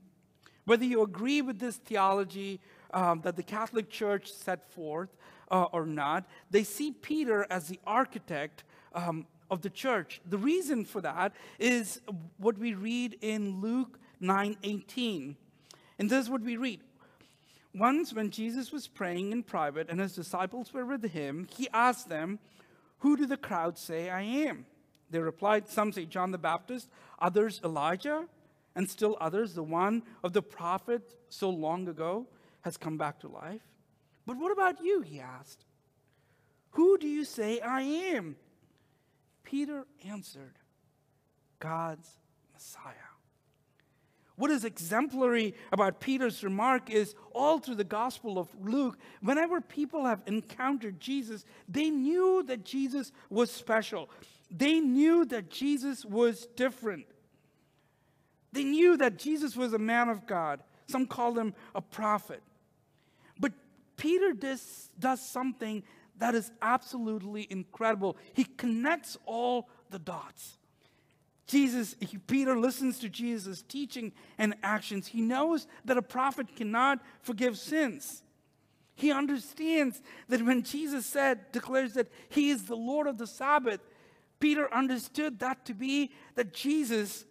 Whether 0.64 0.84
you 0.84 1.02
agree 1.02 1.42
with 1.42 1.58
this 1.58 1.76
theology 1.76 2.60
um, 2.92 3.20
that 3.22 3.36
the 3.36 3.42
Catholic 3.42 3.90
Church 3.90 4.32
set 4.32 4.70
forth 4.72 5.16
uh, 5.50 5.64
or 5.72 5.86
not, 5.86 6.24
they 6.50 6.62
see 6.62 6.92
Peter 6.92 7.46
as 7.50 7.68
the 7.68 7.80
architect 7.86 8.64
um, 8.94 9.26
of 9.50 9.62
the 9.62 9.70
church. 9.70 10.20
The 10.28 10.38
reason 10.38 10.84
for 10.84 11.00
that 11.00 11.32
is 11.58 12.00
what 12.38 12.58
we 12.58 12.74
read 12.74 13.18
in 13.20 13.60
Luke 13.60 13.98
9:18. 14.20 15.36
And 15.98 16.10
this 16.10 16.24
is 16.24 16.30
what 16.30 16.42
we 16.42 16.56
read. 16.56 16.80
Once 17.74 18.12
when 18.12 18.30
Jesus 18.30 18.70
was 18.70 18.86
praying 18.86 19.32
in 19.32 19.42
private 19.42 19.88
and 19.88 19.98
his 19.98 20.14
disciples 20.14 20.72
were 20.72 20.84
with 20.84 21.04
him, 21.10 21.48
he 21.56 21.68
asked 21.72 22.08
them, 22.08 22.38
"Who 22.98 23.16
do 23.16 23.26
the 23.26 23.36
crowd 23.36 23.78
say 23.78 24.10
I 24.10 24.22
am?" 24.22 24.66
They 25.12 25.20
replied, 25.20 25.68
"Some 25.68 25.92
say 25.92 26.06
John 26.06 26.32
the 26.32 26.38
Baptist, 26.38 26.90
others 27.18 27.60
Elijah, 27.62 28.28
and 28.74 28.90
still 28.90 29.16
others 29.20 29.54
the 29.54 29.62
one 29.62 30.02
of 30.24 30.32
the 30.32 30.42
prophet 30.42 31.16
so 31.28 31.48
long 31.50 31.86
ago 31.86 32.26
has 32.62 32.76
come 32.76 32.98
back 32.98 33.20
to 33.20 33.28
life." 33.28 33.62
But 34.26 34.36
what 34.36 34.52
about 34.52 34.82
you? 34.82 35.02
he 35.02 35.20
asked. 35.20 35.64
Who 36.72 36.96
do 36.98 37.06
you 37.06 37.24
say 37.24 37.60
I 37.60 37.82
am? 37.82 38.36
Peter 39.44 39.86
answered, 40.04 40.58
God's 41.58 42.08
Messiah. 42.52 42.94
What 44.36 44.50
is 44.50 44.64
exemplary 44.64 45.54
about 45.70 46.00
Peter's 46.00 46.42
remark 46.42 46.90
is 46.90 47.14
all 47.32 47.58
through 47.58 47.74
the 47.74 47.84
Gospel 47.84 48.38
of 48.38 48.48
Luke, 48.58 48.98
whenever 49.20 49.60
people 49.60 50.06
have 50.06 50.22
encountered 50.26 50.98
Jesus, 50.98 51.44
they 51.68 51.90
knew 51.90 52.42
that 52.44 52.64
Jesus 52.64 53.12
was 53.28 53.50
special. 53.50 54.08
They 54.54 54.80
knew 54.80 55.24
that 55.26 55.50
Jesus 55.50 56.04
was 56.04 56.46
different. 56.56 57.06
They 58.52 58.64
knew 58.64 58.98
that 58.98 59.18
Jesus 59.18 59.56
was 59.56 59.72
a 59.72 59.78
man 59.78 60.10
of 60.10 60.26
God. 60.26 60.62
Some 60.86 61.06
call 61.06 61.38
him 61.38 61.54
a 61.74 61.80
prophet. 61.80 62.42
But 63.40 63.52
Peter 63.96 64.34
does, 64.34 64.90
does 64.98 65.26
something 65.26 65.82
that 66.18 66.34
is 66.34 66.52
absolutely 66.60 67.46
incredible. 67.48 68.18
He 68.34 68.44
connects 68.44 69.16
all 69.24 69.70
the 69.88 69.98
dots. 69.98 70.58
Jesus, 71.46 71.96
Peter 72.26 72.58
listens 72.58 72.98
to 72.98 73.08
Jesus' 73.08 73.62
teaching 73.62 74.12
and 74.36 74.54
actions. 74.62 75.06
He 75.06 75.22
knows 75.22 75.66
that 75.86 75.96
a 75.96 76.02
prophet 76.02 76.54
cannot 76.54 77.00
forgive 77.22 77.58
sins. 77.58 78.22
He 78.94 79.10
understands 79.10 80.02
that 80.28 80.42
when 80.42 80.62
Jesus 80.62 81.06
said, 81.06 81.50
declares 81.52 81.94
that 81.94 82.08
he 82.28 82.50
is 82.50 82.64
the 82.64 82.76
Lord 82.76 83.06
of 83.06 83.18
the 83.18 83.26
Sabbath, 83.26 83.80
Peter 84.42 84.74
understood 84.74 85.38
that 85.38 85.64
to 85.66 85.72
be 85.72 86.10
that 86.34 86.52
Jesus 86.52 87.24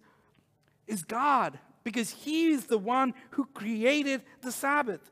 is 0.88 1.04
God 1.04 1.60
because 1.84 2.10
he 2.10 2.52
is 2.52 2.68
the 2.68 2.78
one 2.78 3.14
who 3.32 3.44
created 3.48 4.22
the 4.42 4.52
Sabbath. 4.52 5.12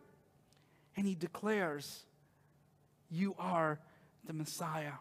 And 0.96 1.06
he 1.06 1.14
declares, 1.14 2.06
you 3.10 3.36
are 3.38 3.82
the 4.26 4.32
Messiah. 4.32 4.94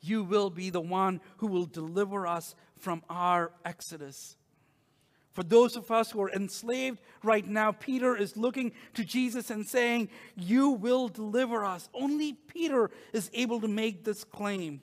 You 0.00 0.22
will 0.22 0.50
be 0.50 0.70
the 0.70 0.80
one 0.80 1.20
who 1.38 1.48
will 1.48 1.66
deliver 1.66 2.28
us 2.28 2.54
from 2.78 3.02
our 3.10 3.50
exodus. 3.64 4.36
For 5.32 5.42
those 5.42 5.74
of 5.74 5.90
us 5.90 6.12
who 6.12 6.22
are 6.22 6.30
enslaved 6.30 7.00
right 7.24 7.44
now, 7.44 7.72
Peter 7.72 8.16
is 8.16 8.36
looking 8.36 8.70
to 8.92 9.02
Jesus 9.02 9.50
and 9.50 9.66
saying, 9.66 10.10
You 10.36 10.70
will 10.70 11.08
deliver 11.08 11.64
us. 11.64 11.88
Only 11.92 12.34
Peter 12.34 12.92
is 13.12 13.32
able 13.34 13.60
to 13.62 13.66
make 13.66 14.04
this 14.04 14.22
claim, 14.22 14.80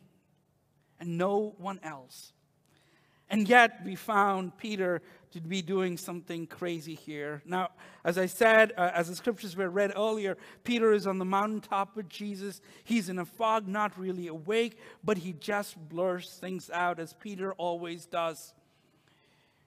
and 1.01 1.17
no 1.17 1.55
one 1.57 1.81
else. 1.83 2.31
And 3.29 3.47
yet, 3.47 3.81
we 3.83 3.95
found 3.95 4.57
Peter 4.57 5.01
to 5.31 5.39
be 5.39 5.61
doing 5.61 5.97
something 5.97 6.45
crazy 6.45 6.95
here. 6.95 7.41
Now, 7.45 7.69
as 8.03 8.17
I 8.17 8.25
said, 8.25 8.73
uh, 8.77 8.91
as 8.93 9.07
the 9.07 9.15
scriptures 9.15 9.55
were 9.55 9.69
read 9.69 9.93
earlier, 9.95 10.37
Peter 10.65 10.91
is 10.91 11.07
on 11.07 11.17
the 11.17 11.25
mountaintop 11.25 11.95
with 11.95 12.09
Jesus. 12.09 12.61
He's 12.83 13.07
in 13.07 13.19
a 13.19 13.25
fog, 13.25 13.67
not 13.67 13.97
really 13.97 14.27
awake, 14.27 14.77
but 15.03 15.17
he 15.17 15.31
just 15.33 15.77
blurs 15.89 16.37
things 16.41 16.69
out 16.69 16.99
as 16.99 17.13
Peter 17.13 17.53
always 17.53 18.05
does. 18.05 18.53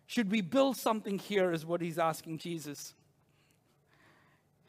Should 0.06 0.30
we 0.30 0.42
build 0.42 0.76
something 0.76 1.18
here, 1.18 1.50
is 1.50 1.64
what 1.64 1.80
he's 1.80 1.98
asking 1.98 2.38
Jesus. 2.38 2.94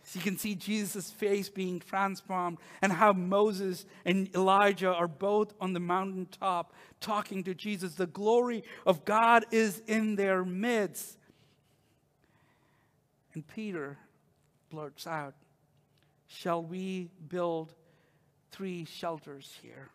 So 0.08 0.20
you 0.20 0.24
can 0.24 0.38
see 0.38 0.54
Jesus' 0.54 1.10
face 1.10 1.50
being 1.50 1.80
transformed, 1.80 2.60
and 2.84 2.94
how 2.94 3.12
Moses 3.12 3.88
and 4.06 4.30
Elijah 4.36 4.94
are 4.94 5.08
both 5.08 5.56
on 5.60 5.74
the 5.74 5.80
mountaintop 5.80 6.74
talking 7.02 7.44
to 7.46 7.56
Jesus. 7.56 7.96
The 7.96 8.06
glory 8.06 8.64
of 8.86 9.04
God 9.04 9.46
is 9.50 9.82
in 9.88 10.16
their 10.16 10.46
midst. 10.46 11.18
And 13.34 13.46
Peter 13.48 13.98
blurts 14.70 15.08
out, 15.08 15.34
Shall 16.28 16.62
we 16.62 17.10
build 17.28 17.74
three 18.52 18.86
shelters 18.86 19.58
here? 19.64 19.90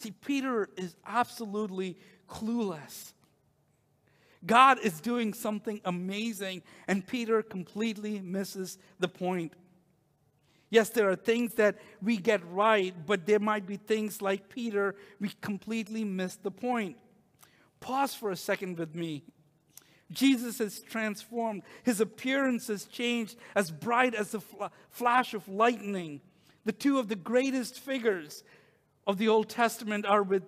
See, 0.00 0.10
Peter 0.10 0.68
is 0.76 0.96
absolutely 1.06 1.96
clueless. 2.28 3.12
God 4.44 4.78
is 4.80 5.00
doing 5.00 5.34
something 5.34 5.80
amazing, 5.84 6.62
and 6.88 7.06
Peter 7.06 7.42
completely 7.42 8.20
misses 8.20 8.78
the 8.98 9.08
point. 9.08 9.52
Yes, 10.70 10.88
there 10.88 11.10
are 11.10 11.16
things 11.16 11.54
that 11.54 11.78
we 12.00 12.16
get 12.16 12.40
right, 12.50 12.94
but 13.06 13.26
there 13.26 13.38
might 13.38 13.66
be 13.66 13.76
things 13.76 14.22
like 14.22 14.48
Peter, 14.48 14.94
we 15.20 15.30
completely 15.40 16.02
miss 16.02 16.36
the 16.36 16.50
point. 16.50 16.96
Pause 17.80 18.14
for 18.14 18.30
a 18.30 18.36
second 18.36 18.78
with 18.78 18.94
me. 18.94 19.22
Jesus 20.10 20.60
is 20.60 20.80
transformed. 20.80 21.62
His 21.82 22.00
appearance 22.00 22.68
has 22.68 22.84
changed 22.84 23.36
as 23.54 23.70
bright 23.70 24.14
as 24.14 24.30
the 24.30 24.40
fl- 24.40 24.64
flash 24.90 25.34
of 25.34 25.48
lightning. 25.48 26.20
The 26.64 26.72
two 26.72 26.98
of 26.98 27.08
the 27.08 27.16
greatest 27.16 27.78
figures 27.78 28.42
of 29.06 29.18
the 29.18 29.28
Old 29.28 29.48
Testament 29.48 30.06
are 30.06 30.22
with 30.22 30.44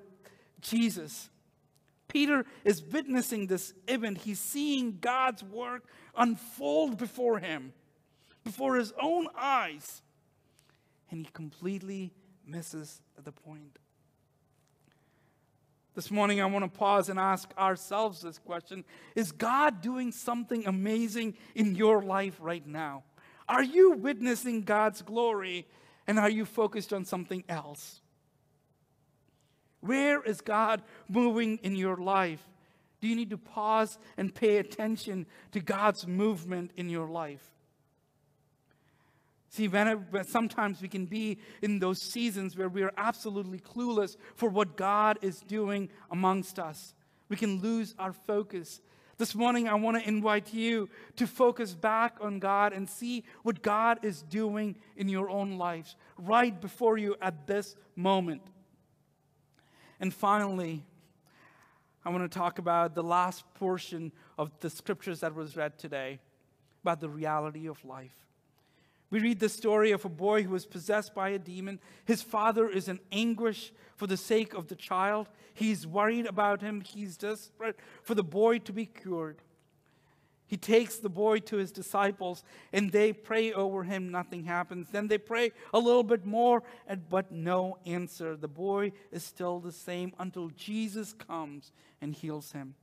Jesus. 0.61 1.29
Peter 2.15 2.47
is 2.65 2.81
witnessing 2.81 3.49
this 3.49 3.75
event. 3.89 4.19
He's 4.19 4.39
seeing 4.39 4.99
God's 5.01 5.43
work 5.43 5.83
unfold 6.17 6.97
before 6.97 7.41
him, 7.41 7.73
before 8.45 8.77
his 8.77 8.93
own 9.03 9.27
eyes, 9.37 10.01
and 11.11 11.27
he 11.27 11.33
completely 11.33 12.13
misses 12.47 13.03
the 13.25 13.33
point. 13.33 13.81
This 15.97 16.09
morning, 16.09 16.41
I 16.41 16.47
want 16.47 16.65
to 16.65 16.79
pause 16.79 17.09
and 17.09 17.19
ask 17.19 17.53
ourselves 17.59 18.23
this 18.23 18.39
question 18.39 18.85
Is 19.17 19.33
God 19.33 19.81
doing 19.81 20.13
something 20.13 20.69
amazing 20.69 21.35
in 21.57 21.75
your 21.75 22.01
life 22.01 22.37
right 22.39 22.65
now? 22.65 23.03
Are 23.49 23.65
you 23.65 23.91
witnessing 23.91 24.63
God's 24.63 25.03
glory 25.03 25.67
and 26.07 26.21
are 26.21 26.31
you 26.31 26.45
focused 26.45 26.93
on 26.93 27.05
something 27.05 27.43
else? 27.49 28.03
Where 29.85 30.23
is 30.23 30.41
God 30.41 30.83
moving 31.09 31.59
in 31.63 31.77
your 31.77 31.99
life? 31.99 32.43
Do 33.01 33.09
you 33.09 33.17
need 33.17 33.31
to 33.31 33.37
pause 33.37 33.99
and 34.17 34.35
pay 34.35 34.57
attention 34.57 35.27
to 35.53 35.61
God's 35.61 36.07
movement 36.07 36.71
in 36.77 36.89
your 36.89 37.07
life? 37.07 37.45
See, 39.51 39.71
sometimes 40.23 40.81
we 40.81 40.89
can 40.89 41.05
be 41.05 41.39
in 41.61 41.81
those 41.81 42.01
seasons 42.01 42.57
where 42.57 42.71
we 42.71 42.83
are 42.83 42.93
absolutely 42.97 43.61
clueless 43.61 44.17
for 44.35 44.49
what 44.49 44.77
God 44.77 45.19
is 45.21 45.41
doing 45.41 45.91
amongst 46.11 46.59
us. 46.59 46.95
We 47.29 47.37
can 47.37 47.61
lose 47.61 47.95
our 47.99 48.15
focus. 48.15 48.81
This 49.19 49.35
morning, 49.35 49.69
I 49.69 49.75
want 49.75 50.03
to 50.03 50.09
invite 50.09 50.55
you 50.55 50.89
to 51.17 51.27
focus 51.27 51.75
back 51.75 52.17
on 52.23 52.39
God 52.39 52.73
and 52.73 52.89
see 52.89 53.23
what 53.43 53.63
God 53.63 54.03
is 54.03 54.23
doing 54.23 54.77
in 54.97 55.09
your 55.09 55.29
own 55.29 55.59
lives 55.59 55.95
right 56.17 56.59
before 56.59 56.97
you 56.97 57.17
at 57.21 57.47
this 57.47 57.77
moment. 57.95 58.43
And 60.05 60.13
finally, 60.13 60.85
I 62.05 62.11
want 62.11 62.31
to 62.31 62.39
talk 62.39 62.59
about 62.59 62.95
the 62.95 63.03
last 63.03 63.43
portion 63.55 64.13
of 64.37 64.51
the 64.61 64.69
scriptures 64.69 65.21
that 65.21 65.35
was 65.35 65.57
read 65.57 65.79
today 65.79 66.19
about 66.83 67.01
the 67.01 67.09
reality 67.09 67.67
of 67.69 67.83
life. 67.87 68.15
We 69.09 69.21
read 69.21 69.41
the 69.41 69.49
story 69.49 69.93
of 69.93 70.05
a 70.05 70.11
boy 70.11 70.43
who 70.43 70.51
was 70.51 70.67
possessed 70.67 71.15
by 71.15 71.31
a 71.31 71.39
demon. 71.39 71.81
His 72.05 72.21
father 72.21 72.69
is 72.69 72.87
in 72.87 73.01
anguish 73.13 73.73
for 73.97 74.07
the 74.07 74.19
sake 74.19 74.53
of 74.53 74.69
the 74.69 74.75
child. 74.75 75.31
He's 75.55 75.87
worried 75.87 76.27
about 76.27 76.61
him. 76.61 76.83
He's 76.83 77.17
desperate 77.17 77.79
for 78.03 78.15
the 78.15 78.23
boy 78.23 78.59
to 78.59 78.75
be 78.75 78.85
cured. 78.85 79.39
He 80.47 80.57
takes 80.59 80.97
the 80.97 81.09
boy 81.09 81.39
to 81.41 81.57
his 81.57 81.73
disciples 81.73 82.45
and 82.73 82.93
they 82.93 83.13
pray 83.13 83.53
over 83.53 83.83
him. 83.83 84.11
Nothing 84.11 84.45
happens. 84.45 84.89
Then 84.91 85.09
they 85.09 85.19
pray 85.19 85.53
a 85.73 85.79
little 85.79 86.03
bit 86.03 86.27
more, 86.27 86.63
and, 86.87 87.09
but 87.09 87.33
no 87.33 87.79
answer. 87.87 88.37
The 88.37 88.49
boy 88.49 88.93
is 89.11 89.25
still 89.25 89.59
the 89.59 89.73
same 89.73 90.13
until 90.19 90.51
Jesus 90.51 91.13
comes 91.15 91.73
and 92.01 92.15
heals 92.15 92.53
him. 92.53 92.75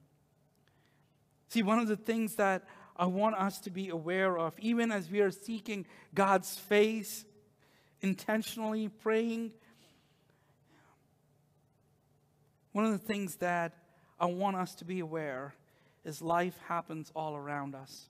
See, 1.49 1.61
one 1.61 1.79
of 1.79 1.87
the 1.87 1.97
things 1.97 2.35
that 2.35 2.63
I 2.95 3.05
want 3.05 3.35
us 3.35 3.59
to 3.61 3.69
be 3.69 3.89
aware 3.89 4.37
of, 4.37 4.57
even 4.59 4.91
as 4.91 5.09
we 5.09 5.21
are 5.21 5.31
seeking 5.31 5.85
God's 6.15 6.57
face, 6.57 7.25
intentionally 8.01 8.89
praying, 8.89 9.51
one 12.71 12.85
of 12.85 12.91
the 12.91 13.05
things 13.05 13.35
that 13.35 13.73
I 14.19 14.25
want 14.25 14.55
us 14.55 14.75
to 14.75 14.85
be 14.85 14.99
aware 14.99 15.53
is 16.03 16.21
life 16.21 16.57
happens 16.67 17.11
all 17.15 17.35
around 17.35 17.75
us. 17.75 18.09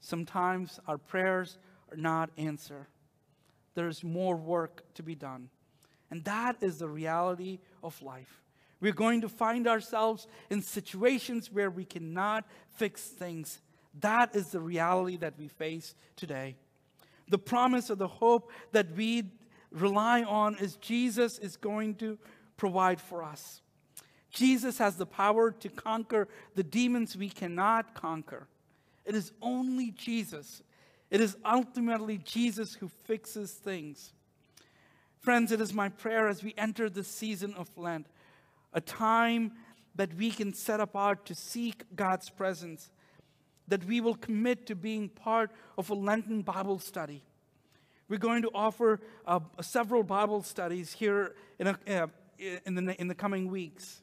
Sometimes 0.00 0.80
our 0.86 0.98
prayers 0.98 1.58
are 1.90 1.96
not 1.96 2.30
answered. 2.36 2.86
There's 3.74 4.02
more 4.02 4.36
work 4.36 4.82
to 4.94 5.02
be 5.02 5.14
done. 5.14 5.48
And 6.10 6.24
that 6.24 6.56
is 6.60 6.78
the 6.78 6.88
reality 6.88 7.60
of 7.82 8.00
life. 8.02 8.42
We're 8.80 8.92
going 8.92 9.20
to 9.20 9.28
find 9.28 9.68
ourselves 9.68 10.26
in 10.48 10.62
situations 10.62 11.52
where 11.52 11.70
we 11.70 11.84
cannot 11.84 12.46
fix 12.76 13.02
things. 13.04 13.60
That 14.00 14.34
is 14.34 14.48
the 14.48 14.60
reality 14.60 15.18
that 15.18 15.34
we 15.38 15.48
face 15.48 15.94
today. 16.16 16.56
The 17.28 17.38
promise 17.38 17.90
of 17.90 17.98
the 17.98 18.08
hope 18.08 18.50
that 18.72 18.96
we 18.96 19.24
rely 19.70 20.22
on 20.22 20.56
is 20.58 20.76
Jesus 20.76 21.38
is 21.38 21.56
going 21.56 21.96
to 21.96 22.18
provide 22.56 23.00
for 23.00 23.22
us. 23.22 23.60
Jesus 24.30 24.78
has 24.78 24.96
the 24.96 25.06
power 25.06 25.50
to 25.50 25.68
conquer 25.68 26.28
the 26.54 26.62
demons 26.62 27.16
we 27.16 27.28
cannot 27.28 27.94
conquer. 27.94 28.46
It 29.04 29.14
is 29.14 29.32
only 29.42 29.90
Jesus. 29.90 30.62
It 31.10 31.20
is 31.20 31.36
ultimately 31.44 32.18
Jesus 32.18 32.74
who 32.74 32.88
fixes 32.88 33.52
things. 33.52 34.12
Friends, 35.18 35.52
it 35.52 35.60
is 35.60 35.74
my 35.74 35.88
prayer 35.88 36.28
as 36.28 36.44
we 36.44 36.54
enter 36.56 36.88
the 36.88 37.04
season 37.04 37.54
of 37.54 37.68
Lent, 37.76 38.06
a 38.72 38.80
time 38.80 39.52
that 39.96 40.14
we 40.14 40.30
can 40.30 40.54
set 40.54 40.80
apart 40.80 41.26
to 41.26 41.34
seek 41.34 41.84
God's 41.96 42.30
presence, 42.30 42.90
that 43.66 43.84
we 43.84 44.00
will 44.00 44.14
commit 44.14 44.66
to 44.66 44.76
being 44.76 45.08
part 45.08 45.50
of 45.76 45.90
a 45.90 45.94
Lenten 45.94 46.42
Bible 46.42 46.78
study. 46.78 47.22
We're 48.08 48.18
going 48.18 48.42
to 48.42 48.50
offer 48.54 49.00
uh, 49.26 49.40
several 49.60 50.04
Bible 50.04 50.42
studies 50.42 50.92
here 50.92 51.34
in, 51.58 51.66
a, 51.66 51.78
uh, 51.88 52.06
in, 52.64 52.76
the, 52.76 53.00
in 53.00 53.08
the 53.08 53.14
coming 53.14 53.50
weeks 53.50 54.02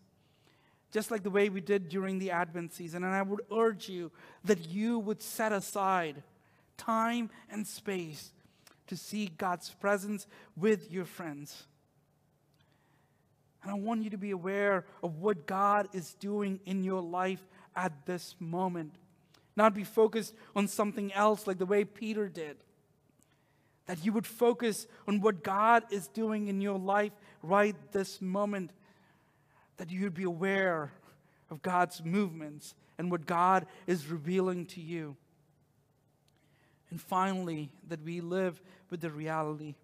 just 0.91 1.11
like 1.11 1.23
the 1.23 1.29
way 1.29 1.49
we 1.49 1.61
did 1.61 1.89
during 1.89 2.19
the 2.19 2.31
Advent 2.31 2.73
season. 2.73 3.03
And 3.03 3.13
I 3.13 3.21
would 3.21 3.41
urge 3.51 3.89
you 3.89 4.11
that 4.45 4.69
you 4.69 4.99
would 4.99 5.21
set 5.21 5.51
aside 5.51 6.23
time 6.77 7.29
and 7.49 7.67
space 7.67 8.31
to 8.87 8.95
see 8.95 9.31
God's 9.37 9.69
presence 9.69 10.27
with 10.55 10.91
your 10.91 11.05
friends. 11.05 11.63
And 13.63 13.71
I 13.71 13.75
want 13.75 14.03
you 14.03 14.09
to 14.11 14.17
be 14.17 14.31
aware 14.31 14.85
of 15.03 15.17
what 15.17 15.45
God 15.45 15.89
is 15.91 16.13
doing 16.13 16.59
in 16.65 16.83
your 16.83 17.01
life 17.01 17.45
at 17.75 18.05
this 18.05 18.35
moment. 18.39 18.95
Not 19.57 19.73
be 19.73 19.83
focused 19.83 20.33
on 20.55 20.67
something 20.67 21.11
else 21.13 21.47
like 21.47 21.57
the 21.57 21.65
way 21.65 21.83
Peter 21.83 22.29
did. 22.29 22.57
That 23.87 24.05
you 24.05 24.13
would 24.13 24.27
focus 24.27 24.87
on 25.07 25.19
what 25.19 25.43
God 25.43 25.83
is 25.91 26.07
doing 26.07 26.47
in 26.47 26.61
your 26.61 26.77
life 26.77 27.13
right 27.41 27.75
this 27.91 28.21
moment 28.21 28.71
that 29.77 29.91
you'd 29.91 30.13
be 30.13 30.23
aware 30.23 30.91
of 31.49 31.61
God's 31.61 32.03
movements 32.03 32.75
and 32.97 33.09
what 33.11 33.25
God 33.25 33.65
is 33.85 34.07
revealing 34.07 34.65
to 34.67 34.81
you. 34.81 35.15
And 36.89 37.01
finally, 37.01 37.69
that 37.87 38.03
we 38.03 38.21
live 38.21 38.61
with 38.89 39.01
the 39.01 39.11
reality 39.11 39.75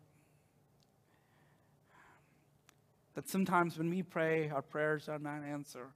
that 3.16 3.30
sometimes 3.30 3.78
when 3.78 3.90
we 3.90 4.02
pray, 4.02 4.50
our 4.50 4.62
prayers 4.62 5.08
are 5.08 5.20
not 5.20 5.44
answered, 5.44 5.92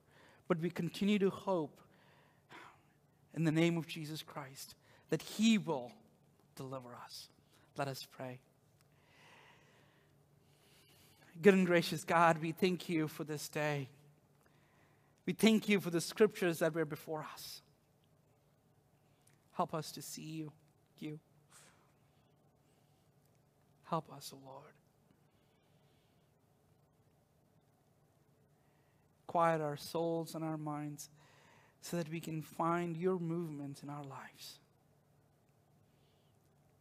but 0.48 0.60
we 0.60 0.70
continue 0.70 1.20
to 1.20 1.30
hope 1.30 1.80
in 3.36 3.44
the 3.44 3.52
name 3.52 3.78
of 3.78 3.88
Jesus 3.88 4.22
Christ 4.22 4.76
that 5.10 5.22
He 5.22 5.58
will 5.58 5.92
deliver 6.56 6.90
us. 7.04 7.30
Let 7.76 7.88
us 7.88 8.08
pray. 8.10 8.40
Good 11.42 11.54
and 11.54 11.68
gracious 11.68 12.04
God, 12.04 12.40
we 12.42 12.52
thank 12.52 12.90
you 12.90 13.08
for 13.08 13.24
this 13.24 13.48
day. 13.48 13.90
We 15.26 15.34
thank 15.34 15.70
you 15.70 15.80
for 15.80 15.90
the 15.90 16.02
scriptures 16.02 16.60
that 16.60 16.74
were 16.74 16.86
before 16.86 17.26
us. 17.34 17.62
Help 19.52 19.74
us 19.74 19.92
to 19.94 20.02
see 20.02 20.22
you. 20.22 20.52
you. 21.00 21.20
Help 23.84 24.12
us, 24.16 24.34
O 24.34 24.40
Lord. 24.46 24.74
Quiet 29.28 29.62
our 29.62 29.78
souls 29.78 30.34
and 30.36 30.44
our 30.44 30.58
minds 30.58 31.10
so 31.82 31.98
that 31.98 32.10
we 32.10 32.20
can 32.20 32.42
find 32.42 32.98
your 32.98 33.20
movement 33.20 33.82
in 33.84 33.90
our 33.90 34.04
lives. 34.04 34.60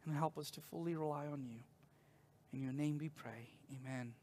And 0.05 0.15
help 0.15 0.37
us 0.37 0.49
to 0.51 0.61
fully 0.61 0.95
rely 0.95 1.27
on 1.27 1.43
you. 1.43 1.59
In 2.53 2.63
your 2.63 2.73
name 2.73 2.97
we 2.97 3.09
pray. 3.09 3.49
Amen. 3.75 4.13